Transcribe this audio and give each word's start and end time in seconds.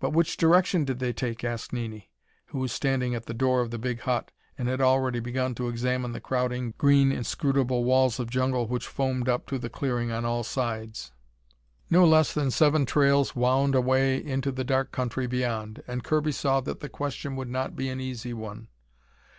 "But 0.00 0.10
which 0.12 0.36
direction 0.36 0.84
did 0.84 0.98
they 0.98 1.14
take?" 1.14 1.42
asked 1.42 1.72
Nini, 1.72 2.10
who 2.48 2.58
was 2.58 2.72
standing 2.72 3.14
at 3.14 3.24
the 3.24 3.32
door 3.32 3.62
of 3.62 3.70
the 3.70 3.78
big 3.78 4.00
hut 4.00 4.30
and 4.58 4.68
had 4.68 4.82
already 4.82 5.18
begun 5.18 5.54
to 5.54 5.68
examine 5.68 6.12
the 6.12 6.20
crowding, 6.20 6.74
green, 6.76 7.10
inscrutable 7.10 7.82
walls 7.82 8.20
of 8.20 8.28
jungle 8.28 8.66
which 8.68 8.86
foamed 8.86 9.30
up 9.30 9.46
to 9.46 9.58
the 9.58 9.70
clearing 9.70 10.12
on 10.12 10.26
all 10.26 10.44
sides. 10.44 11.10
No 11.88 12.04
less 12.04 12.34
than 12.34 12.50
seven 12.50 12.84
trails 12.84 13.34
wound 13.34 13.74
away 13.74 14.22
into 14.22 14.52
the 14.52 14.62
dark 14.62 14.92
country 14.92 15.26
beyond, 15.26 15.82
and 15.86 16.04
Kirby 16.04 16.32
saw 16.32 16.60
that 16.60 16.80
the 16.80 16.90
question 16.90 17.34
would 17.36 17.48
not 17.48 17.74
be 17.74 17.88
an 17.88 17.98
easy 17.98 18.34
one. 18.34 18.68